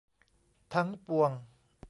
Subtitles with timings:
[0.73, 1.31] ทั้งปวง